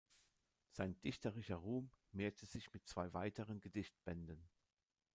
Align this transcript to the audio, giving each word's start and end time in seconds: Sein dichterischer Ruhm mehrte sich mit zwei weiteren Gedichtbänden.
Sein 0.71 0.99
dichterischer 1.01 1.57
Ruhm 1.57 1.91
mehrte 2.11 2.47
sich 2.47 2.73
mit 2.73 2.87
zwei 2.87 3.13
weiteren 3.13 3.59
Gedichtbänden. 3.61 4.49